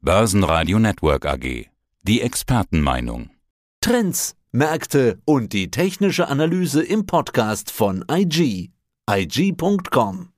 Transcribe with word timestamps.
Börsenradio 0.00 0.78
Network 0.78 1.26
AG. 1.26 1.66
Die 2.02 2.20
Expertenmeinung. 2.20 3.30
Trends, 3.80 4.36
Märkte 4.52 5.18
und 5.24 5.52
die 5.52 5.72
technische 5.72 6.28
Analyse 6.28 6.84
im 6.84 7.04
Podcast 7.04 7.72
von 7.72 8.04
IG. 8.08 8.70
IG.com. 9.10 10.28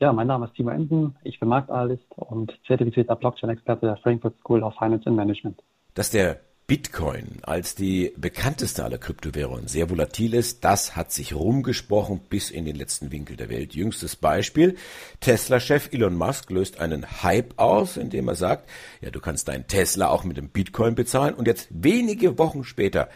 Ja, 0.00 0.12
mein 0.12 0.26
Name 0.26 0.46
ist 0.46 0.54
Timo 0.54 0.70
Emden. 0.70 1.16
Ich 1.22 1.38
bin 1.38 1.48
Marktanalyst 1.48 2.02
und 2.16 2.52
zertifizierter 2.66 3.14
Blockchain-Experte 3.14 3.86
der 3.86 3.96
Frankfurt 3.98 4.34
School 4.40 4.64
of 4.64 4.74
Finance 4.76 5.06
and 5.06 5.14
Management. 5.14 5.62
Dass 5.94 6.10
der 6.10 6.40
Bitcoin 6.68 7.38
als 7.42 7.76
die 7.76 8.12
bekannteste 8.16 8.82
aller 8.82 8.98
Kryptowährungen 8.98 9.68
sehr 9.68 9.88
volatil 9.88 10.34
ist, 10.34 10.64
das 10.64 10.96
hat 10.96 11.12
sich 11.12 11.32
rumgesprochen 11.32 12.18
bis 12.28 12.50
in 12.50 12.64
den 12.64 12.74
letzten 12.74 13.12
Winkel 13.12 13.36
der 13.36 13.50
Welt. 13.50 13.76
Jüngstes 13.76 14.16
Beispiel, 14.16 14.76
Tesla-Chef 15.20 15.90
Elon 15.92 16.16
Musk 16.16 16.50
löst 16.50 16.80
einen 16.80 17.22
Hype 17.22 17.54
aus, 17.56 17.96
indem 17.96 18.26
er 18.26 18.34
sagt, 18.34 18.68
ja, 19.00 19.10
du 19.10 19.20
kannst 19.20 19.46
deinen 19.46 19.68
Tesla 19.68 20.08
auch 20.08 20.24
mit 20.24 20.38
dem 20.38 20.48
Bitcoin 20.48 20.96
bezahlen 20.96 21.34
und 21.34 21.46
jetzt 21.46 21.68
wenige 21.70 22.36
Wochen 22.36 22.64
später 22.64 23.10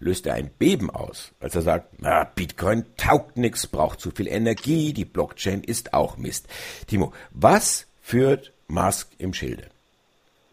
löst 0.00 0.26
er 0.26 0.34
ein 0.34 0.50
Beben 0.50 0.90
aus, 0.90 1.30
als 1.38 1.54
er 1.54 1.62
sagt, 1.62 2.00
na, 2.00 2.24
Bitcoin 2.24 2.86
taugt 2.96 3.36
nix, 3.36 3.68
braucht 3.68 4.00
zu 4.00 4.10
viel 4.10 4.26
Energie, 4.26 4.92
die 4.92 5.04
Blockchain 5.04 5.62
ist 5.62 5.94
auch 5.94 6.16
Mist. 6.16 6.48
Timo, 6.88 7.12
was 7.30 7.86
führt 8.00 8.52
Musk 8.66 9.12
im 9.18 9.32
Schilde? 9.32 9.68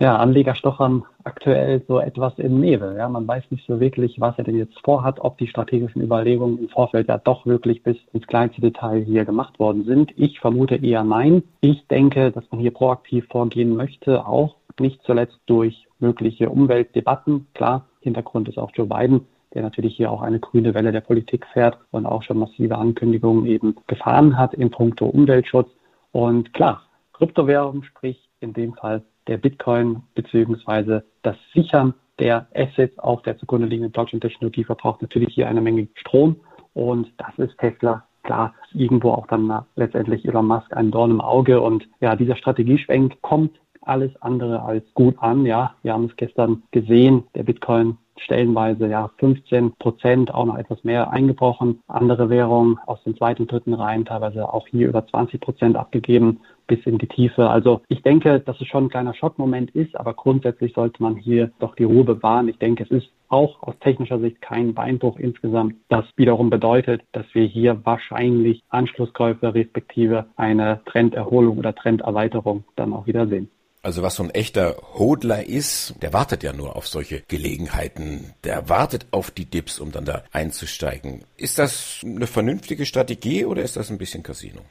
Ja, 0.03 0.17
Anleger 0.17 0.53
stochern 0.53 1.05
aktuell 1.23 1.81
so 1.87 1.97
etwas 1.97 2.37
im 2.37 2.59
Nebel. 2.59 2.97
Ja, 2.97 3.07
man 3.07 3.25
weiß 3.25 3.45
nicht 3.51 3.65
so 3.65 3.79
wirklich, 3.79 4.19
was 4.19 4.37
er 4.37 4.43
denn 4.43 4.57
jetzt 4.57 4.77
vorhat, 4.83 5.21
ob 5.21 5.37
die 5.37 5.47
strategischen 5.47 6.01
Überlegungen 6.01 6.59
im 6.59 6.67
Vorfeld 6.67 7.07
ja 7.07 7.17
doch 7.17 7.45
wirklich 7.45 7.83
bis 7.83 7.95
ins 8.11 8.27
kleinste 8.27 8.59
Detail 8.59 8.99
hier 8.99 9.23
gemacht 9.23 9.59
worden 9.59 9.85
sind. 9.85 10.11
Ich 10.17 10.41
vermute 10.41 10.75
eher 10.75 11.05
nein. 11.05 11.43
Ich 11.61 11.87
denke, 11.87 12.31
dass 12.31 12.43
man 12.51 12.59
hier 12.59 12.73
proaktiv 12.73 13.27
vorgehen 13.31 13.77
möchte, 13.77 14.27
auch 14.27 14.57
nicht 14.77 15.01
zuletzt 15.03 15.39
durch 15.45 15.87
mögliche 15.99 16.49
Umweltdebatten. 16.49 17.47
Klar, 17.53 17.85
Hintergrund 18.01 18.49
ist 18.49 18.57
auch 18.57 18.71
Joe 18.73 18.87
Biden, 18.87 19.25
der 19.53 19.61
natürlich 19.61 19.95
hier 19.95 20.11
auch 20.11 20.21
eine 20.21 20.41
grüne 20.41 20.73
Welle 20.73 20.91
der 20.91 20.99
Politik 20.99 21.45
fährt 21.53 21.77
und 21.91 22.05
auch 22.05 22.23
schon 22.23 22.39
massive 22.39 22.77
Ankündigungen 22.77 23.45
eben 23.45 23.77
gefahren 23.87 24.37
hat 24.37 24.53
in 24.53 24.69
puncto 24.69 25.05
Umweltschutz. 25.05 25.69
Und 26.11 26.53
klar, 26.53 26.81
Kryptowährung, 27.13 27.83
sprich 27.83 28.29
in 28.41 28.51
dem 28.51 28.73
Fall 28.73 29.01
der 29.27 29.37
Bitcoin 29.37 30.03
beziehungsweise 30.15 31.05
das 31.21 31.35
Sichern 31.53 31.93
der 32.19 32.47
Assets 32.53 32.97
auf 32.99 33.21
der 33.23 33.37
zugrunde 33.37 33.67
liegenden 33.67 33.91
Blockchain-Technologie 33.91 34.63
verbraucht 34.63 35.01
natürlich 35.01 35.33
hier 35.33 35.47
eine 35.47 35.61
Menge 35.61 35.87
Strom. 35.95 36.37
Und 36.73 37.11
das 37.17 37.37
ist 37.37 37.57
Tesla. 37.59 38.07
Klar 38.23 38.53
irgendwo 38.73 39.11
auch 39.11 39.27
dann 39.27 39.65
letztendlich 39.75 40.25
Elon 40.25 40.47
Musk 40.47 40.71
ein 40.77 40.91
Dorn 40.91 41.11
im 41.11 41.19
Auge. 41.19 41.59
Und 41.59 41.89
ja, 41.99 42.15
dieser 42.15 42.37
Strategieschwenk 42.37 43.21
kommt 43.21 43.59
alles 43.85 44.11
andere 44.21 44.63
als 44.63 44.83
gut 44.93 45.15
an. 45.19 45.45
Ja, 45.45 45.75
wir 45.83 45.93
haben 45.93 46.05
es 46.05 46.15
gestern 46.15 46.63
gesehen. 46.71 47.23
Der 47.35 47.43
Bitcoin 47.43 47.97
stellenweise 48.17 48.87
ja 48.87 49.09
15 49.17 49.73
Prozent, 49.79 50.33
auch 50.33 50.45
noch 50.45 50.57
etwas 50.57 50.83
mehr 50.83 51.11
eingebrochen. 51.11 51.81
Andere 51.87 52.29
Währungen 52.29 52.79
aus 52.85 53.03
den 53.03 53.15
zweiten 53.15 53.47
dritten 53.47 53.73
Reihen 53.73 54.05
teilweise 54.05 54.53
auch 54.53 54.67
hier 54.67 54.87
über 54.87 55.05
20 55.05 55.41
Prozent 55.41 55.75
abgegeben 55.75 56.39
bis 56.67 56.79
in 56.85 56.97
die 56.97 57.07
Tiefe. 57.07 57.49
Also 57.49 57.81
ich 57.89 58.01
denke, 58.03 58.39
dass 58.39 58.59
es 58.61 58.67
schon 58.67 58.85
ein 58.85 58.89
kleiner 58.89 59.13
Schockmoment 59.13 59.71
ist, 59.71 59.95
aber 59.95 60.13
grundsätzlich 60.13 60.73
sollte 60.73 61.01
man 61.03 61.15
hier 61.15 61.51
doch 61.59 61.75
die 61.75 61.83
Ruhe 61.83 62.03
bewahren. 62.03 62.47
Ich 62.47 62.57
denke, 62.57 62.83
es 62.83 62.91
ist 62.91 63.09
auch 63.27 63.61
aus 63.63 63.77
technischer 63.79 64.19
Sicht 64.19 64.41
kein 64.41 64.73
Beinbruch 64.73 65.17
insgesamt. 65.17 65.75
Das 65.89 66.05
wiederum 66.15 66.49
bedeutet, 66.49 67.01
dass 67.11 67.25
wir 67.33 67.45
hier 67.45 67.81
wahrscheinlich 67.83 68.61
Anschlusskäufe 68.69 69.53
respektive 69.53 70.27
eine 70.35 70.81
Trenderholung 70.85 71.57
oder 71.57 71.75
Trenderweiterung 71.75 72.63
dann 72.75 72.93
auch 72.93 73.07
wieder 73.07 73.27
sehen. 73.27 73.49
Also 73.83 74.01
was 74.01 74.15
so 74.15 74.23
ein 74.23 74.29
echter 74.29 74.77
Hodler 74.97 75.45
ist, 75.45 76.01
der 76.01 76.13
wartet 76.13 76.41
ja 76.41 76.53
nur 76.53 76.77
auf 76.77 76.87
solche 76.87 77.21
Gelegenheiten. 77.27 78.33
Der 78.45 78.69
wartet 78.69 79.07
auf 79.11 79.29
die 79.29 79.43
Dips, 79.43 79.77
um 79.77 79.91
dann 79.91 80.05
da 80.05 80.23
einzusteigen. 80.31 81.25
Ist 81.35 81.59
das 81.59 82.01
eine 82.05 82.25
vernünftige 82.25 82.85
Strategie 82.85 83.43
oder 83.43 83.61
ist 83.61 83.75
das 83.75 83.91
ein 83.91 83.97
bisschen 83.97 84.23
Casino? 84.23 84.61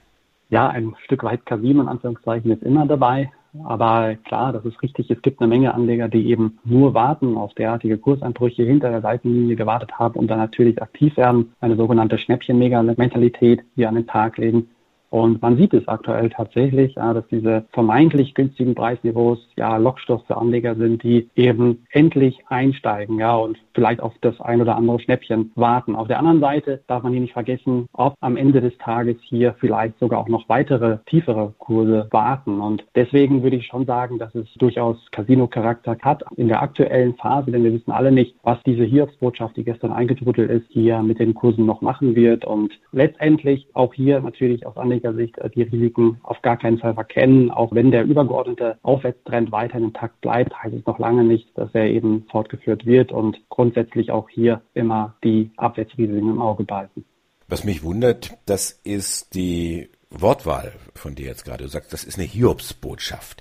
Ja, 0.48 0.68
ein 0.68 0.94
Stück 1.04 1.24
weit 1.24 1.44
Casino 1.44 1.82
in 1.82 1.88
Anführungszeichen 1.88 2.50
ist 2.52 2.62
immer 2.62 2.86
dabei. 2.86 3.30
Aber 3.64 4.14
klar, 4.24 4.54
das 4.54 4.64
ist 4.64 4.82
richtig. 4.82 5.10
Es 5.10 5.20
gibt 5.20 5.40
eine 5.40 5.48
Menge 5.48 5.74
Anleger, 5.74 6.08
die 6.08 6.30
eben 6.30 6.58
nur 6.64 6.94
warten, 6.94 7.36
auf 7.36 7.52
derartige 7.52 7.98
Kurseinbrüche 7.98 8.62
hinter 8.62 8.88
der 8.88 9.02
Seitenlinie 9.02 9.56
gewartet 9.56 9.92
haben 9.98 10.18
und 10.18 10.28
dann 10.28 10.38
natürlich 10.38 10.80
aktiv 10.80 11.18
werden. 11.18 11.52
Eine 11.60 11.76
sogenannte 11.76 12.16
Schnäppchen-Mentalität 12.16 13.62
hier 13.74 13.90
an 13.90 13.96
den 13.96 14.06
Tag 14.06 14.38
legen. 14.38 14.70
Und 15.12 15.42
man 15.42 15.58
sieht 15.58 15.74
es 15.74 15.86
aktuell 15.88 16.30
tatsächlich, 16.30 16.94
ja, 16.94 17.12
dass 17.12 17.28
diese 17.28 17.66
vermeintlich 17.72 18.32
günstigen 18.32 18.74
Preisniveaus 18.74 19.46
ja 19.58 19.76
Lockstoff 19.76 20.24
für 20.26 20.38
Anleger 20.38 20.74
sind, 20.74 21.02
die 21.02 21.28
eben 21.36 21.84
endlich 21.90 22.38
einsteigen, 22.48 23.18
ja, 23.18 23.36
und 23.36 23.58
vielleicht 23.74 24.00
auf 24.00 24.14
das 24.20 24.40
ein 24.40 24.60
oder 24.60 24.76
andere 24.76 25.00
Schnäppchen 25.00 25.52
warten. 25.54 25.96
Auf 25.96 26.08
der 26.08 26.18
anderen 26.18 26.40
Seite 26.40 26.82
darf 26.86 27.02
man 27.02 27.12
hier 27.12 27.20
nicht 27.20 27.32
vergessen, 27.32 27.86
ob 27.92 28.14
am 28.20 28.36
Ende 28.36 28.60
des 28.60 28.76
Tages 28.78 29.16
hier 29.22 29.54
vielleicht 29.58 29.98
sogar 29.98 30.20
auch 30.20 30.28
noch 30.28 30.48
weitere 30.48 30.98
tiefere 31.06 31.54
Kurse 31.58 32.08
warten. 32.10 32.60
Und 32.60 32.84
deswegen 32.94 33.42
würde 33.42 33.56
ich 33.56 33.66
schon 33.66 33.86
sagen, 33.86 34.18
dass 34.18 34.34
es 34.34 34.46
durchaus 34.54 34.96
Casino-Charakter 35.10 35.96
hat 36.02 36.22
in 36.36 36.48
der 36.48 36.62
aktuellen 36.62 37.14
Phase, 37.14 37.50
denn 37.50 37.64
wir 37.64 37.72
wissen 37.72 37.92
alle 37.92 38.12
nicht, 38.12 38.36
was 38.42 38.62
diese 38.64 38.84
Hiobsbotschaft, 38.84 39.56
die 39.56 39.64
gestern 39.64 39.92
eingetrudelt 39.92 40.50
ist, 40.50 40.66
hier 40.70 41.02
mit 41.02 41.18
den 41.18 41.34
Kursen 41.34 41.66
noch 41.66 41.80
machen 41.80 42.14
wird. 42.14 42.44
Und 42.44 42.72
letztendlich 42.92 43.66
auch 43.74 43.94
hier 43.94 44.20
natürlich 44.20 44.66
aus 44.66 44.76
Anleger 44.76 45.14
Sicht 45.14 45.38
äh, 45.38 45.50
die 45.50 45.62
Risiken 45.62 46.18
auf 46.22 46.40
gar 46.42 46.56
keinen 46.56 46.78
Fall 46.78 46.94
verkennen. 46.94 47.50
Auch 47.50 47.72
wenn 47.72 47.90
der 47.90 48.04
übergeordnete 48.04 48.76
Aufwärtstrend 48.82 49.52
weiterhin 49.52 49.86
intakt 49.86 50.20
bleibt, 50.20 50.54
heißt 50.62 50.74
es 50.74 50.86
noch 50.86 50.98
lange 50.98 51.24
nicht, 51.24 51.46
dass 51.56 51.74
er 51.74 51.86
eben 51.86 52.24
fortgeführt 52.30 52.86
wird 52.86 53.12
und 53.12 53.40
grundsätzlich 53.62 54.10
auch 54.10 54.28
hier 54.28 54.60
immer 54.74 55.14
die 55.22 55.52
Abwärtsrisiken 55.56 56.30
im 56.30 56.42
Auge 56.42 56.64
behalten. 56.64 57.04
Was 57.46 57.62
mich 57.62 57.84
wundert, 57.84 58.36
das 58.44 58.72
ist 58.82 59.36
die 59.36 59.88
Wortwahl 60.10 60.72
von 60.96 61.14
dir 61.14 61.26
jetzt 61.26 61.44
gerade. 61.44 61.62
Du 61.62 61.70
sagst, 61.70 61.92
das 61.92 62.02
ist 62.02 62.18
eine 62.18 62.26
Hiobsbotschaft. 62.26 63.40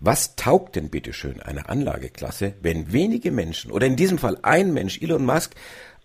Was 0.00 0.34
taugt 0.34 0.74
denn 0.74 0.90
bitteschön 0.90 1.40
eine 1.40 1.68
Anlageklasse, 1.68 2.54
wenn 2.62 2.92
wenige 2.92 3.30
Menschen 3.30 3.70
oder 3.70 3.86
in 3.86 3.94
diesem 3.94 4.18
Fall 4.18 4.38
ein 4.42 4.72
Mensch, 4.72 5.00
Elon 5.00 5.24
Musk, 5.24 5.54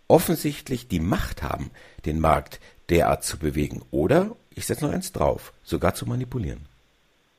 offensichtlich 0.08 0.88
die 0.88 1.00
Macht 1.00 1.42
haben, 1.42 1.72
den 2.06 2.20
Markt 2.20 2.60
derart 2.92 3.24
zu 3.24 3.40
bewegen 3.40 3.82
oder 3.90 4.36
ich 4.54 4.68
setze 4.68 4.86
noch 4.86 4.94
eins 4.94 5.12
drauf, 5.12 5.54
sogar 5.64 5.96
zu 5.96 6.06
manipulieren. 6.06 6.68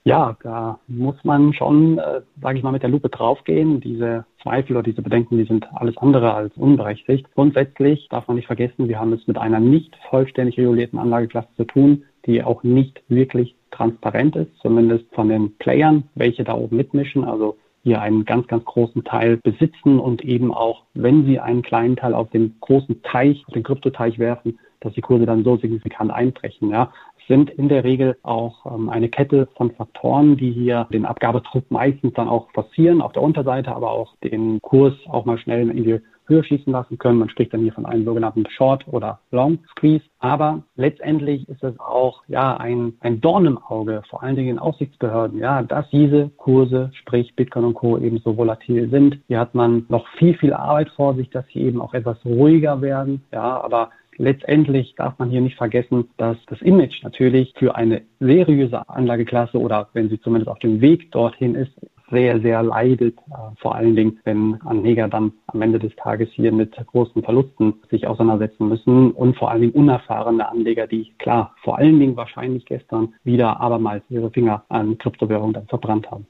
Ja, 0.05 0.35
da 0.43 0.79
muss 0.89 1.17
man 1.25 1.53
schon, 1.53 1.99
äh, 1.99 2.23
sage 2.41 2.57
ich 2.57 2.65
mal, 2.65 2.73
mit 2.73 2.83
der 2.83 2.89
Lupe 2.89 3.11
draufgehen. 3.11 3.81
Diese 3.81 4.25
Zweifel 4.43 4.77
oder 4.77 4.83
diese 4.83 5.03
Bedenken, 5.03 5.37
die 5.37 5.45
sind 5.45 5.67
alles 5.75 5.97
andere 5.99 6.33
als 6.33 6.57
unberechtigt. 6.57 7.27
Grundsätzlich 7.35 8.09
darf 8.09 8.27
man 8.27 8.37
nicht 8.37 8.47
vergessen, 8.47 8.89
wir 8.89 8.99
haben 8.99 9.13
es 9.13 9.27
mit 9.27 9.37
einer 9.37 9.61
nicht 9.61 9.95
vollständig 10.09 10.57
regulierten 10.57 10.99
Anlageklasse 10.99 11.49
zu 11.57 11.65
tun, 11.65 12.05
die 12.25 12.43
auch 12.43 12.63
nicht 12.63 13.03
wirklich 13.09 13.55
transparent 13.71 14.37
ist, 14.37 14.51
zumindest 14.63 15.05
von 15.13 15.29
den 15.29 15.57
Playern, 15.59 16.05
welche 16.15 16.45
da 16.45 16.55
oben 16.55 16.77
mitmischen. 16.77 17.25
Also 17.25 17.59
hier 17.83 18.01
einen 18.01 18.25
ganz, 18.25 18.47
ganz 18.47 18.65
großen 18.65 19.05
Teil 19.05 19.37
besitzen 19.39 19.99
und 19.99 20.25
eben 20.25 20.53
auch, 20.53 20.85
wenn 20.95 21.25
sie 21.27 21.41
einen 21.41 21.63
kleinen 21.63 21.97
Teil 21.97 22.15
auf 22.15 22.31
den 22.31 22.57
großen 22.61 23.03
Teich, 23.03 23.45
auf 23.47 23.55
den 23.55 23.63
Kryptoteich 23.63 24.19
werfen, 24.19 24.59
dass 24.81 24.95
die 24.95 25.01
Kurse 25.03 25.27
dann 25.27 25.45
so 25.45 25.57
signifikant 25.57 26.11
einbrechen. 26.11 26.71
Ja. 26.71 26.93
Sind 27.31 27.49
in 27.49 27.69
der 27.69 27.85
Regel 27.85 28.17
auch 28.25 28.67
ähm, 28.67 28.89
eine 28.89 29.09
Kette 29.09 29.47
von 29.57 29.71
Faktoren, 29.71 30.37
die 30.37 30.51
hier 30.51 30.89
den 30.93 31.07
Abgabedruck 31.07 31.71
meistens 31.71 32.13
dann 32.15 32.27
auch 32.27 32.51
forcieren 32.51 33.01
auf 33.01 33.13
der 33.13 33.23
Unterseite, 33.23 33.73
aber 33.73 33.93
auch 33.93 34.17
den 34.25 34.61
Kurs 34.61 34.95
auch 35.09 35.27
mal 35.27 35.39
schnell 35.39 35.71
in 35.71 35.85
die 35.85 36.01
Höhe 36.27 36.43
schießen 36.43 36.73
lassen 36.73 36.99
können. 36.99 37.21
Man 37.21 37.29
spricht 37.29 37.55
dann 37.55 37.61
hier 37.61 37.73
von 37.73 37.87
einem 37.87 38.05
sogenannten 38.05 38.47
Short 38.51 38.85
oder 38.89 39.21
Long 39.31 39.61
Squeeze. 39.71 40.03
Aber 40.19 40.65
letztendlich 40.75 41.49
ist 41.49 41.63
es 41.63 41.79
auch 41.79 42.25
ja 42.27 42.57
ein, 42.57 42.95
ein 42.99 43.21
Dorn 43.21 43.47
im 43.47 43.59
Auge, 43.59 44.03
vor 44.11 44.25
allen 44.25 44.35
Dingen 44.35 44.49
in 44.49 44.59
Aufsichtsbehörden, 44.59 45.39
ja, 45.39 45.63
dass 45.63 45.89
diese 45.91 46.31
Kurse, 46.31 46.91
sprich 46.95 47.37
Bitcoin 47.37 47.65
und 47.65 47.75
Co. 47.75 47.97
eben 47.97 48.19
so 48.19 48.37
volatil 48.37 48.91
sind. 48.91 49.21
Hier 49.29 49.39
hat 49.39 49.55
man 49.55 49.87
noch 49.89 50.09
viel, 50.19 50.37
viel 50.37 50.53
Arbeit 50.53 50.91
vor 50.97 51.15
sich, 51.15 51.31
dass 51.31 51.47
sie 51.53 51.61
eben 51.61 51.81
auch 51.81 51.95
etwas 51.95 52.19
ruhiger 52.25 52.83
werden. 52.83 53.23
Ja, 53.31 53.61
aber 53.63 53.91
letztendlich 54.21 54.95
darf 54.97 55.19
man 55.19 55.31
hier 55.31 55.41
nicht 55.41 55.57
vergessen, 55.57 56.11
dass 56.17 56.37
das 56.47 56.61
Image 56.61 57.03
natürlich 57.03 57.55
für 57.59 57.75
eine 57.75 58.03
seriöse 58.21 58.89
Anlageklasse 58.89 59.59
oder 59.59 59.89
wenn 59.95 60.09
sie 60.09 60.21
zumindest 60.21 60.51
auf 60.51 60.59
dem 60.59 60.81
Weg 60.81 61.11
dorthin 61.11 61.55
ist, 61.55 61.73
sehr, 62.11 62.41
sehr 62.41 62.63
leidet. 62.63 63.17
Äh, 63.19 63.57
vor 63.61 63.75
allen 63.75 63.97
Dingen, 63.97 64.19
wenn 64.25 64.61
Anleger 64.63 65.09
dann 65.09 65.33
am 65.47 65.63
Ende 65.63 65.79
des 65.79 65.95
Tages 65.97 66.29
hier 66.33 66.53
mit 66.53 66.75
großen 66.87 67.23
Verlusten 67.23 67.75
sich 67.91 68.07
auseinandersetzen 68.07 68.69
müssen 68.69 69.13
und 69.13 69.37
vor 69.37 69.51
allen 69.51 69.63
Dingen 69.63 69.73
unerfahrene 69.73 70.49
Anleger, 70.49 70.87
die 70.87 71.13
klar, 71.19 71.55
vor 71.63 71.79
allen 71.79 71.99
Dingen 71.99 72.17
wahrscheinlich 72.17 72.67
gestern 72.67 73.15
wieder 73.25 73.61
abermals 73.61 74.03
ihre 74.11 74.31
Finger 74.31 74.65
an 74.69 74.99
Kryptowährungen 74.99 75.55
dann 75.55 75.67
verbrannt 75.67 76.11
haben. 76.11 76.27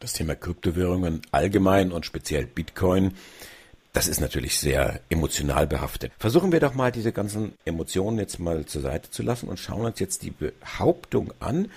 Das 0.00 0.14
Thema 0.14 0.34
Kryptowährungen 0.34 1.22
allgemein 1.30 1.92
und 1.92 2.06
speziell 2.06 2.46
Bitcoin 2.46 3.12
das 3.92 4.06
ist 4.06 4.20
natürlich 4.20 4.58
sehr 4.58 5.00
emotional 5.08 5.66
behaftet. 5.66 6.12
Versuchen 6.18 6.52
wir 6.52 6.60
doch 6.60 6.74
mal 6.74 6.92
diese 6.92 7.12
ganzen 7.12 7.54
Emotionen 7.64 8.18
jetzt 8.18 8.38
mal 8.38 8.64
zur 8.66 8.82
Seite 8.82 9.10
zu 9.10 9.22
lassen 9.22 9.48
und 9.48 9.58
schauen 9.58 9.84
uns 9.84 9.98
jetzt 9.98 10.22
die 10.22 10.30
Behauptung 10.30 11.32
an, 11.40 11.68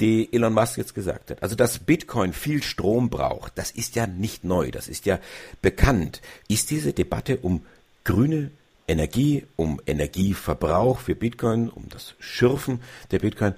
die 0.00 0.32
Elon 0.32 0.52
Musk 0.52 0.76
jetzt 0.76 0.94
gesagt 0.94 1.30
hat. 1.30 1.42
Also, 1.42 1.54
dass 1.54 1.78
Bitcoin 1.78 2.32
viel 2.32 2.62
Strom 2.62 3.10
braucht, 3.10 3.56
das 3.56 3.70
ist 3.70 3.94
ja 3.94 4.06
nicht 4.06 4.42
neu, 4.42 4.70
das 4.70 4.88
ist 4.88 5.06
ja 5.06 5.18
bekannt. 5.62 6.20
Ist 6.48 6.70
diese 6.70 6.92
Debatte 6.92 7.38
um 7.38 7.64
grüne 8.02 8.50
Energie, 8.88 9.46
um 9.56 9.80
Energieverbrauch 9.86 10.98
für 10.98 11.14
Bitcoin, 11.14 11.68
um 11.68 11.88
das 11.88 12.14
Schürfen 12.18 12.80
der 13.12 13.20
Bitcoin, 13.20 13.54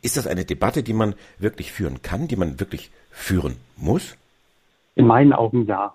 ist 0.00 0.16
das 0.16 0.26
eine 0.26 0.44
Debatte, 0.44 0.82
die 0.82 0.94
man 0.94 1.14
wirklich 1.38 1.72
führen 1.72 2.02
kann, 2.02 2.28
die 2.28 2.36
man 2.36 2.58
wirklich 2.60 2.90
führen 3.10 3.56
muss? 3.76 4.16
In 4.94 5.06
meinen 5.06 5.32
Augen 5.32 5.66
ja, 5.66 5.94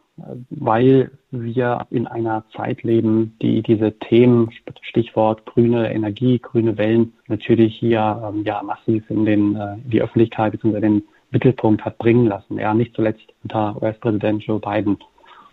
weil 0.50 1.12
wir 1.32 1.86
in 1.90 2.08
einer 2.08 2.44
Zeit 2.56 2.84
leben, 2.84 3.36
die 3.42 3.62
diese 3.62 3.98
Themen, 4.00 4.52
Stichwort 4.82 5.46
grüne 5.46 5.94
Energie, 5.94 6.40
grüne 6.40 6.78
Wellen, 6.78 7.14
natürlich 7.28 7.76
hier 7.78 8.22
ähm, 8.28 8.44
ja 8.44 8.62
massiv 8.64 9.10
in 9.10 9.26
den 9.26 9.56
äh, 9.56 9.76
die 9.86 10.02
Öffentlichkeit 10.02 10.54
bzw. 10.54 10.80
den 10.80 11.04
Mittelpunkt 11.32 11.84
hat 11.84 11.98
bringen 11.98 12.26
lassen. 12.26 12.58
Ja, 12.58 12.74
nicht 12.74 12.96
zuletzt 12.96 13.26
unter 13.44 13.82
US-Präsident 13.82 14.44
Joe 14.44 14.60
Biden. 14.60 14.98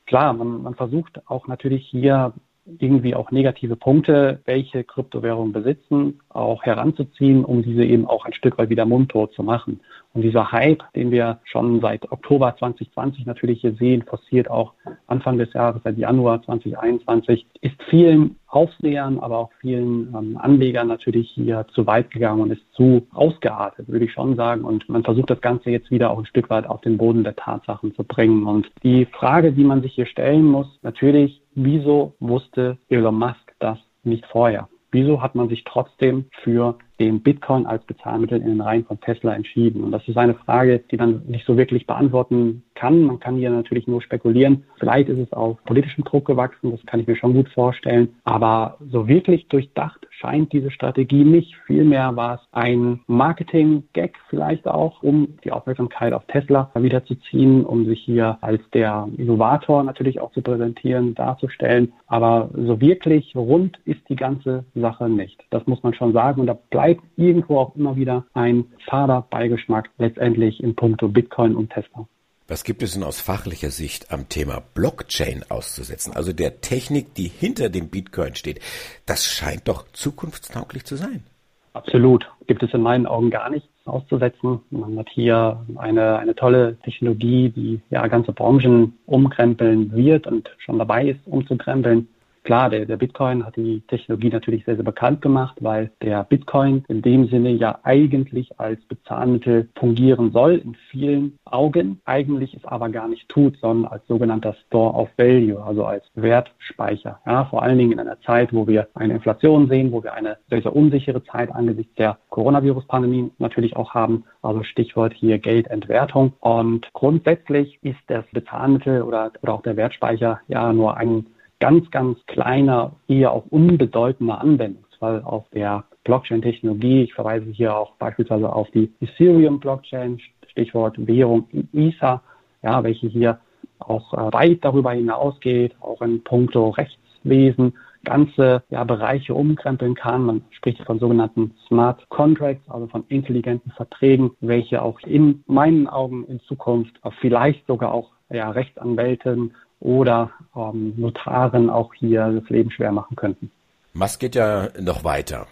Klar, 0.06 0.32
man, 0.32 0.62
man 0.62 0.75
versucht 0.75 1.20
auch 1.28 1.46
natürlich 1.49 1.87
hier 1.87 2.32
irgendwie 2.66 3.14
auch 3.14 3.31
negative 3.31 3.76
Punkte, 3.76 4.40
welche 4.46 4.84
Kryptowährungen 4.84 5.52
besitzen, 5.52 6.20
auch 6.31 6.62
heranzuziehen, 6.62 7.44
um 7.44 7.62
diese 7.62 7.84
eben 7.84 8.06
auch 8.06 8.25
ein 8.25 8.32
Stück 8.32 8.58
weit 8.58 8.70
wieder 8.70 8.87
mundtot 8.87 9.34
zu 9.34 9.43
machen. 9.43 9.81
Und 10.14 10.22
dieser 10.22 10.52
Hype, 10.52 10.82
den 10.94 11.11
wir 11.11 11.40
schon 11.44 11.81
seit 11.81 12.11
Oktober 12.12 12.55
2020 12.56 13.26
natürlich 13.26 13.61
hier 13.61 13.75
sehen, 13.75 14.02
forciert 14.02 14.49
auch 14.49 14.72
Anfang 15.08 15.38
des 15.38 15.52
Jahres, 15.52 15.82
seit 15.82 15.99
Januar 15.99 16.40
2021, 16.43 17.46
ist 17.61 17.75
vielen 17.90 18.37
Aufsehern, 18.46 19.19
aber 19.19 19.38
auch 19.38 19.50
vielen 19.60 20.14
ähm, 20.14 20.38
Anlegern 20.40 20.87
natürlich 20.87 21.31
hier 21.31 21.67
zu 21.75 21.87
weit 21.88 22.12
gegangen 22.12 22.43
und 22.43 22.52
ist 22.52 22.62
zu 22.75 23.08
ausgeartet, 23.12 23.88
würde 23.88 24.05
ich 24.05 24.12
schon 24.12 24.37
sagen. 24.37 24.62
Und 24.62 24.88
man 24.88 25.02
versucht 25.02 25.31
das 25.31 25.40
Ganze 25.40 25.70
jetzt 25.70 25.90
wieder 25.90 26.10
auch 26.10 26.19
ein 26.19 26.26
Stück 26.26 26.49
weit 26.49 26.67
auf 26.67 26.81
den 26.82 26.96
Boden 26.96 27.25
der 27.25 27.34
Tatsachen 27.34 27.93
zu 27.96 28.05
bringen. 28.05 28.46
Und 28.46 28.70
die 28.84 29.06
Frage, 29.06 29.52
die 29.52 29.64
man 29.64 29.82
sich 29.82 29.94
hier 29.94 30.06
stellen 30.06 30.44
muss, 30.44 30.69
natürlich, 30.82 31.43
wieso 31.54 32.14
wusste 32.20 32.78
Elon 32.88 33.18
Musk 33.18 33.54
das 33.58 33.78
nicht 34.02 34.26
vorher? 34.26 34.68
Wieso 34.90 35.22
hat 35.22 35.34
man 35.34 35.48
sich 35.48 35.64
trotzdem 35.64 36.26
für 36.42 36.78
den 37.00 37.20
Bitcoin 37.23 37.67
als 37.67 37.85
Bezahlmittel 37.85 38.41
in 38.41 38.46
den 38.46 38.61
Reihen 38.61 38.85
von 38.85 39.00
Tesla 39.00 39.35
entschieden? 39.35 39.82
Und 39.82 39.93
das 39.93 40.06
ist 40.06 40.17
eine 40.17 40.35
Frage, 40.35 40.81
die 40.91 40.96
man 40.96 41.23
nicht 41.26 41.46
so 41.46 41.56
wirklich 41.56 41.87
beantworten 41.87 42.62
kann. 42.75 43.02
Man 43.02 43.20
kann 43.20 43.37
hier 43.37 43.50
natürlich 43.50 43.87
nur 43.87 44.02
spekulieren. 44.02 44.64
Vielleicht 44.79 45.08
ist 45.08 45.19
es 45.19 45.32
auf 45.32 45.62
politischem 45.64 46.05
Druck 46.05 46.26
gewachsen, 46.26 46.70
das 46.70 46.85
kann 46.87 47.00
ich 47.00 47.06
mir 47.06 47.17
schon 47.17 47.35
gut 47.35 47.49
vorstellen. 47.49 48.14
Aber 48.25 48.79
so 48.91 49.08
wirklich 49.08 49.49
durchdacht 49.49 50.06
scheint 50.11 50.52
diese 50.52 50.70
Strategie 50.70 51.25
nicht. 51.25 51.55
Vielmehr 51.67 52.14
war 52.17 52.37
es 52.37 52.41
ein 52.52 53.00
Marketing-Gag 53.06 54.14
vielleicht 54.29 54.67
auch, 54.67 55.02
um 55.02 55.37
die 55.44 55.52
Aufmerksamkeit 55.52 56.12
auf 56.12 56.25
Tesla 56.26 56.70
wiederzuziehen, 56.75 57.64
um 57.64 57.87
sich 57.87 58.00
hier 58.00 58.38
als 58.41 58.61
der 58.73 59.08
Innovator 59.17 59.82
natürlich 59.82 60.20
auch 60.20 60.32
zu 60.32 60.43
präsentieren, 60.43 61.14
darzustellen. 61.14 61.93
Aber 62.06 62.50
so 62.55 62.81
wirklich 62.81 63.35
rund 63.35 63.79
ist 63.85 64.00
die 64.08 64.17
ganze 64.17 64.64
Sache 64.75 65.08
nicht. 65.08 65.43
Das 65.50 65.67
muss 65.67 65.82
man 65.82 65.94
schon 65.94 66.12
sagen. 66.12 66.41
Und 66.41 66.46
da 66.46 66.55
bleibt 66.70 66.83
irgendwo 67.16 67.58
auch 67.58 67.76
immer 67.76 67.96
wieder 67.96 68.25
ein 68.34 68.64
fader 68.88 69.26
Beigeschmack 69.31 69.90
letztendlich 69.98 70.62
in 70.62 70.75
puncto 70.75 71.08
Bitcoin 71.08 71.54
und 71.54 71.70
Tesla. 71.70 72.06
Was 72.46 72.62
gibt 72.62 72.82
es 72.82 72.92
denn 72.92 73.02
aus 73.02 73.20
fachlicher 73.20 73.70
Sicht 73.70 74.12
am 74.12 74.28
Thema 74.28 74.62
Blockchain 74.75 75.44
auszusetzen? 75.48 76.12
Also 76.14 76.34
der 76.34 76.60
Technik, 76.60 77.14
die 77.14 77.28
hinter 77.28 77.70
dem 77.70 77.88
Bitcoin 77.88 78.34
steht. 78.34 78.60
Das 79.06 79.25
scheint 79.25 79.66
doch 79.66 79.86
zukunftstauglich 79.92 80.84
zu 80.84 80.96
sein. 80.96 81.25
Absolut. 81.72 82.26
Gibt 82.46 82.62
es 82.62 82.75
in 82.75 82.82
meinen 82.82 83.06
Augen 83.06 83.31
gar 83.31 83.48
nichts 83.48 83.69
auszusetzen. 83.86 84.60
Man 84.70 84.98
hat 84.98 85.08
hier 85.08 85.64
eine, 85.76 86.19
eine 86.19 86.34
tolle 86.34 86.76
Technologie, 86.84 87.48
die 87.48 87.81
ja 87.90 88.06
ganze 88.06 88.32
Branchen 88.32 88.98
umkrempeln 89.06 89.92
wird 89.92 90.26
und 90.26 90.50
schon 90.58 90.78
dabei 90.78 91.08
ist, 91.08 91.20
umzukrempeln. 91.26 92.08
Klar, 92.44 92.69
der, 92.69 92.85
der 92.85 92.99
Bitcoin 92.99 93.46
hat 93.46 93.56
die 93.56 93.81
Technologie 93.88 94.29
natürlich 94.29 94.67
sehr, 94.67 94.75
sehr 94.75 94.85
bekannt 94.85 95.23
gemacht, 95.23 95.56
weil 95.61 95.91
der 96.02 96.25
Bitcoin 96.25 96.85
in 96.88 97.00
dem 97.00 97.26
Sinne 97.29 97.52
ja 97.52 97.79
eigentlich 97.85 98.61
als 98.61 98.85
Bezahlmittel 98.85 99.70
fungieren 99.76 100.31
soll, 100.31 100.56
in 100.56 100.76
vielen 100.91 101.38
Augen, 101.46 102.02
eigentlich 102.05 102.52
es 102.55 102.64
aber 102.67 102.91
gar 102.91 103.08
nicht 103.08 103.31
tut, 103.31 103.56
sondern 103.61 103.91
als 103.91 104.06
sogenannter 104.08 104.55
Store 104.67 104.93
of 104.93 105.08
Value, 105.17 105.62
also 105.62 105.87
als 105.87 106.05
Wertspeicher. 106.17 107.19
Ja, 107.25 107.46
vor 107.46 107.62
allen 107.62 107.79
Dingen 107.79 107.93
in 107.93 108.00
einer 108.00 108.20
Zeit, 108.20 108.52
wo 108.52 108.67
wir 108.67 108.88
eine 108.94 109.14
Inflation 109.14 109.67
sehen, 109.70 109.91
wo 109.91 110.05
wir 110.05 110.12
eine 110.12 110.37
sehr 110.50 110.76
unsichere 110.76 111.25
Zeit 111.25 111.50
angesichts 111.50 111.94
der 111.94 112.19
Coronavirus-Pandemie 112.29 113.31
natürlich 113.38 113.75
auch 113.75 113.94
haben. 113.94 114.25
Also 114.43 114.62
Stichwort 114.64 115.14
hier 115.14 115.38
Geldentwertung. 115.38 116.35
Und 116.41 116.93
grundsätzlich 116.93 117.79
ist 117.82 118.00
das 118.08 118.26
Bezahlmittel 118.32 119.00
oder, 119.00 119.32
oder 119.43 119.55
auch 119.55 119.62
der 119.62 119.79
Wertspeicher 119.79 120.41
ja 120.49 120.70
nur 120.70 120.99
ein 120.99 121.25
ganz, 121.64 121.90
ganz 121.90 122.19
kleiner, 122.26 122.93
eher 123.08 123.32
auch 123.32 123.46
unbedeutender 123.49 124.38
Anwendungsfall 124.38 125.22
auf 125.22 125.49
der 125.55 125.84
Blockchain-Technologie. 126.05 127.05
Ich 127.05 127.14
verweise 127.14 127.46
hier 127.46 127.75
auch 127.75 127.93
beispielsweise 127.93 128.52
auf 128.52 128.70
die 128.72 128.93
Ethereum-Blockchain, 129.00 130.20
Stichwort 130.50 130.94
Währung 130.99 131.49
ISA, 131.72 132.20
ja, 132.62 132.84
welche 132.84 133.06
hier 133.06 133.38
auch 133.78 134.12
äh, 134.12 134.31
weit 134.34 134.58
darüber 134.62 134.93
hinausgeht, 134.93 135.75
auch 135.81 136.02
in 136.02 136.22
puncto 136.22 136.69
Rechtswesen 136.69 137.72
ganze 138.05 138.62
ja, 138.69 138.84
Bereiche 138.84 139.32
umkrempeln 139.32 139.94
kann. 139.94 140.26
Man 140.26 140.44
spricht 140.50 140.84
von 140.84 140.99
sogenannten 140.99 141.55
Smart 141.67 142.06
Contracts, 142.10 142.69
also 142.69 142.88
von 142.88 143.05
intelligenten 143.08 143.70
Verträgen, 143.70 144.32
welche 144.43 144.82
auch 144.82 145.00
in 145.06 145.43
meinen 145.46 145.88
Augen 145.88 146.26
in 146.26 146.40
Zukunft 146.40 146.94
vielleicht 147.22 147.67
sogar 147.67 147.94
auch 147.94 148.10
ja, 148.28 148.50
Rechtsanwälten 148.50 149.55
oder 149.84 150.32
ähm, 150.56 150.94
Notaren 150.96 151.70
auch 151.70 151.94
hier 151.94 152.40
das 152.40 152.48
Leben 152.48 152.70
schwer 152.70 152.90
machen 152.90 153.16
könnten. 153.16 153.50
Musk 153.92 154.19
geht 154.19 154.34
ja 154.34 154.70
noch 154.81 155.04
weiter. 155.04 155.46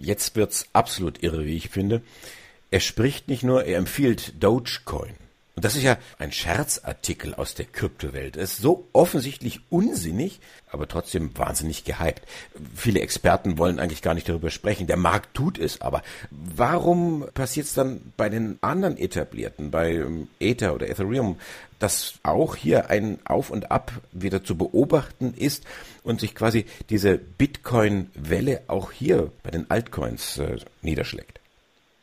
Jetzt 0.00 0.34
wird's 0.34 0.68
absolut 0.72 1.22
irre, 1.22 1.44
wie 1.44 1.56
ich 1.56 1.68
finde. 1.68 2.00
Er 2.70 2.80
spricht 2.80 3.28
nicht 3.28 3.44
nur, 3.44 3.64
er 3.64 3.78
empfiehlt 3.78 4.42
Dogecoin. 4.42 5.14
Und 5.56 5.64
das 5.64 5.74
ist 5.74 5.84
ja 5.84 5.96
ein 6.18 6.32
Scherzartikel 6.32 7.34
aus 7.34 7.54
der 7.54 7.64
Kryptowelt. 7.64 8.36
Er 8.36 8.42
ist 8.42 8.58
so 8.58 8.88
offensichtlich 8.92 9.60
unsinnig, 9.70 10.38
aber 10.70 10.86
trotzdem 10.86 11.30
wahnsinnig 11.34 11.84
gehypt. 11.84 12.20
Viele 12.74 13.00
Experten 13.00 13.56
wollen 13.56 13.78
eigentlich 13.78 14.02
gar 14.02 14.12
nicht 14.12 14.28
darüber 14.28 14.50
sprechen. 14.50 14.86
Der 14.86 14.98
Markt 14.98 15.32
tut 15.32 15.58
es 15.58 15.80
aber. 15.80 16.02
Warum 16.30 17.24
passiert 17.32 17.66
es 17.66 17.72
dann 17.72 18.12
bei 18.18 18.28
den 18.28 18.58
anderen 18.60 18.98
etablierten, 18.98 19.70
bei 19.70 19.94
ähm, 19.94 20.28
Ether 20.40 20.74
oder 20.74 20.90
Ethereum, 20.90 21.38
dass 21.78 22.16
auch 22.22 22.54
hier 22.54 22.90
ein 22.90 23.18
Auf 23.24 23.48
und 23.48 23.70
Ab 23.70 23.92
wieder 24.12 24.44
zu 24.44 24.58
beobachten 24.58 25.32
ist 25.34 25.64
und 26.02 26.20
sich 26.20 26.34
quasi 26.34 26.66
diese 26.90 27.16
Bitcoin-Welle 27.16 28.64
auch 28.66 28.92
hier 28.92 29.32
bei 29.42 29.52
den 29.52 29.70
Altcoins 29.70 30.36
äh, 30.36 30.58
niederschlägt? 30.82 31.40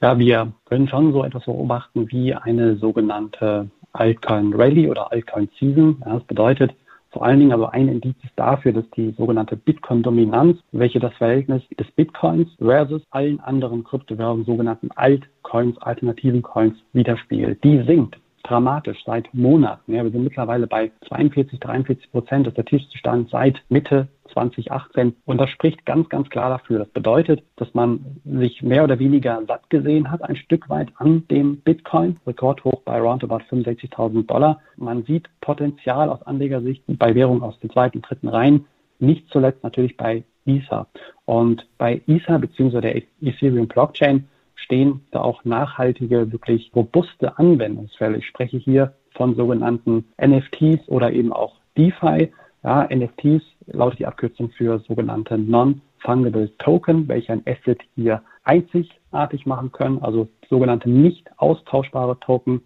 Ja, 0.03 0.19
wir 0.19 0.51
können 0.65 0.89
schon 0.89 1.13
so 1.13 1.24
etwas 1.24 1.45
beobachten 1.45 2.12
wie 2.12 2.33
eine 2.33 2.75
sogenannte 2.75 3.69
Altcoin 3.93 4.53
Rally 4.53 4.89
oder 4.89 5.10
Altcoin 5.13 5.48
Season. 5.57 6.03
Ja, 6.05 6.15
das 6.15 6.24
bedeutet 6.25 6.75
vor 7.12 7.24
allen 7.24 7.39
Dingen 7.39 7.53
aber 7.53 7.74
ein 7.74 7.88
Indiz 7.88 8.17
ist 8.22 8.33
dafür, 8.36 8.74
dass 8.74 8.83
die 8.98 9.12
sogenannte 9.12 9.55
Bitcoin-Dominanz, 9.55 10.57
welche 10.74 11.00
das 11.00 11.13
Verhältnis 11.13 11.62
des 11.79 11.89
Bitcoins 11.91 12.50
versus 12.57 13.01
allen 13.12 13.39
anderen 13.39 13.86
Kryptowährungen, 13.86 14.43
sogenannten 14.43 14.89
Altcoins, 14.91 15.77
alternativen 15.77 16.41
Coins 16.41 16.75
widerspiegelt. 16.91 17.63
Die 17.63 17.81
sinkt 17.83 18.17
dramatisch 18.43 19.01
seit 19.05 19.33
Monaten. 19.33 19.93
Ja, 19.93 20.03
wir 20.03 20.12
sind 20.12 20.25
mittlerweile 20.25 20.67
bei 20.67 20.91
42, 21.07 21.62
43 21.62 22.12
Prozent. 22.12 22.45
Das 22.45 22.51
ist 22.51 22.57
der 22.57 22.65
tiefste 22.65 22.98
Stand 22.98 23.29
seit 23.29 23.62
Mitte 23.69 24.10
2018. 24.34 25.16
Und 25.25 25.40
das 25.40 25.50
spricht 25.50 25.86
ganz, 25.86 26.10
ganz 26.10 26.30
klar 26.30 26.50
dafür. 26.50 26.80
Das 26.80 26.90
bedeutet, 26.90 27.44
dass 27.56 27.74
man 27.74 28.20
sich 28.25 28.62
mehr 28.62 28.84
oder 28.84 29.00
weniger 29.00 29.42
satt 29.48 29.70
gesehen 29.70 30.12
hat, 30.12 30.24
ein 30.24 30.36
Stück 30.36 30.70
weit 30.70 30.90
an 30.96 31.28
dem 31.30 31.58
Bitcoin. 31.62 32.18
Rekordhoch 32.28 32.82
bei 32.84 33.00
roundabout 33.00 33.44
65.000 33.50 34.25
Dollar. 34.25 34.60
Man 34.78 35.04
sieht 35.04 35.30
Potenzial 35.42 36.10
aus 36.10 36.22
Anlegersicht 36.24 36.84
bei 36.88 37.16
Währungen 37.16 37.44
aus 37.44 37.60
den 37.60 37.70
zweiten, 37.70 38.02
dritten 38.02 38.28
Reihen. 38.28 38.66
Nicht 39.00 39.30
zuletzt 39.30 39.63
natürlich 39.63 39.98
bei 39.98 40.24
Ether. 40.46 40.88
Und 41.25 41.66
bei 41.78 42.02
Ether 42.08 42.40
bzw. 42.40 42.82
der 42.82 43.02
Ethereum 43.22 43.68
Blockchain 43.68 44.28
stehen 44.56 45.02
da 45.12 45.22
auch 45.22 45.44
nachhaltige, 45.46 46.32
wirklich 46.32 46.72
robuste 46.75 47.38
Anwendungsfälle. 47.38 48.18
Ich 48.18 48.28
spreche 48.28 48.58
hier 48.58 48.94
von 49.12 49.36
sogenannten 49.36 50.06
NFTs 50.22 50.88
oder 50.88 51.12
eben 51.12 51.34
auch 51.34 51.56
DeFi. 51.78 52.32
Ja, 52.63 52.88
NFTs 52.89 53.43
lautet 53.67 54.00
die 54.00 54.05
Abkürzung 54.05 54.50
für 54.51 54.79
sogenannte 54.79 55.38
Non-Fungible 55.38 56.58
Token, 56.60 57.08
welche 57.10 57.34
ein 57.34 57.43
Asset 57.46 57.82
hier 57.96 58.22
einzigartig 58.43 59.46
machen 59.46 59.72
können, 59.72 60.01
also 60.01 60.29
sogenannte 60.50 60.89
nicht 60.89 61.29
austauschbare 61.38 62.20
Token. 62.20 62.62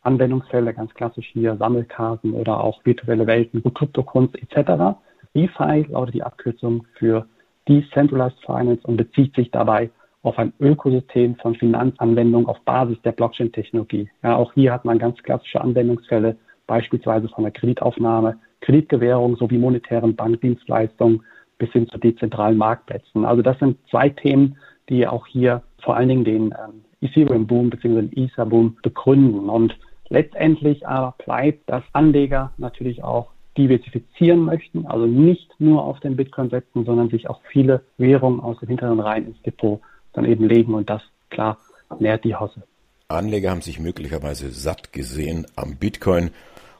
Anwendungsfälle 0.00 0.74
ganz 0.74 0.92
klassisch 0.94 1.28
hier 1.32 1.56
Sammelkarten 1.56 2.32
oder 2.32 2.62
auch 2.62 2.84
virtuelle 2.84 3.26
Welten, 3.26 3.62
Kryptokunst 3.74 4.34
etc. 4.36 4.98
DeFi 5.34 5.86
lautet 5.88 6.14
die 6.14 6.22
Abkürzung 6.22 6.86
für 6.94 7.26
Decentralized 7.68 8.38
Finance 8.44 8.86
und 8.86 8.96
bezieht 8.96 9.34
sich 9.34 9.50
dabei 9.50 9.90
auf 10.22 10.38
ein 10.38 10.52
Ökosystem 10.58 11.36
von 11.36 11.54
Finanzanwendungen 11.54 12.48
auf 12.48 12.60
Basis 12.60 13.00
der 13.02 13.12
Blockchain-Technologie. 13.12 14.08
Ja, 14.22 14.36
auch 14.36 14.52
hier 14.54 14.72
hat 14.72 14.84
man 14.84 14.98
ganz 14.98 15.22
klassische 15.22 15.60
Anwendungsfälle, 15.60 16.36
beispielsweise 16.66 17.28
von 17.28 17.44
der 17.44 17.52
Kreditaufnahme, 17.52 18.38
Kreditgewährung 18.60 19.36
sowie 19.36 19.58
monetären 19.58 20.16
Bankdienstleistungen 20.16 21.22
bis 21.58 21.70
hin 21.72 21.88
zu 21.88 21.98
dezentralen 21.98 22.56
Marktplätzen. 22.56 23.24
Also 23.24 23.42
das 23.42 23.58
sind 23.58 23.78
zwei 23.90 24.08
Themen, 24.08 24.56
die 24.88 25.06
auch 25.06 25.26
hier 25.26 25.62
vor 25.82 25.96
allen 25.96 26.08
Dingen 26.08 26.24
den 26.24 26.44
ähm, 26.46 26.84
Ethereum-Boom 27.00 27.70
bzw. 27.70 28.02
den 28.02 28.12
Ether-Boom 28.16 28.78
begründen. 28.82 29.48
Und 29.48 29.76
letztendlich 30.08 30.86
aber 30.86 31.14
bleibt, 31.24 31.68
dass 31.68 31.84
Anleger 31.92 32.52
natürlich 32.56 33.04
auch 33.04 33.30
diversifizieren 33.56 34.40
möchten, 34.40 34.86
also 34.86 35.06
nicht 35.06 35.48
nur 35.60 35.84
auf 35.84 36.00
den 36.00 36.16
Bitcoin 36.16 36.50
setzen, 36.50 36.84
sondern 36.84 37.08
sich 37.10 37.30
auch 37.30 37.40
viele 37.52 37.82
Währungen 37.98 38.40
aus 38.40 38.58
den 38.58 38.68
hinteren 38.68 38.98
Reihen 38.98 39.28
ins 39.28 39.40
Depot 39.42 39.80
dann 40.12 40.24
eben 40.24 40.48
legen 40.48 40.74
und 40.74 40.90
das 40.90 41.02
klar 41.30 41.58
nährt 41.98 42.24
die 42.24 42.34
Hosse. 42.34 42.62
Anleger 43.08 43.50
haben 43.50 43.60
sich 43.60 43.78
möglicherweise 43.78 44.50
satt 44.50 44.92
gesehen 44.92 45.46
am 45.54 45.76
Bitcoin 45.76 46.30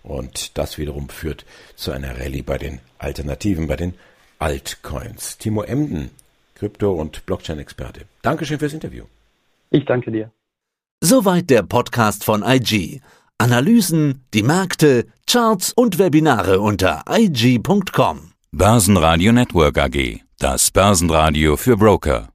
und 0.05 0.57
das 0.57 0.79
wiederum 0.79 1.09
führt 1.09 1.45
zu 1.75 1.91
einer 1.91 2.21
Rallye 2.21 2.43
bei 2.43 2.59
den 2.59 2.79
Alternativen, 2.99 3.67
bei 3.67 3.77
den 3.77 3.95
Altcoins. 4.39 5.39
Timo 5.39 5.63
Emden, 5.63 6.11
Krypto- 6.55 6.93
und 6.93 7.27
Blockchain-Experte. 7.27 8.03
Dankeschön 8.23 8.59
fürs 8.61 8.75
Interview. 8.75 9.05
Ich 9.71 9.85
danke 9.87 10.13
dir. 10.13 10.31
Soweit 11.01 11.51
der 11.51 11.63
Podcast 11.63 12.25
von 12.25 12.45
IG. 12.47 13.01
Analysen, 13.39 14.25
die 14.33 14.43
Märkte, 14.43 15.07
Charts 15.27 15.73
und 15.73 15.99
Webinare 15.99 16.61
unter 16.61 17.03
IG.com. 17.09 18.33
Börsenradio 18.53 19.33
Network 19.33 19.79
AG. 19.79 20.21
Das 20.39 20.71
Börsenradio 20.71 21.57
für 21.57 21.77
Broker. 21.77 22.34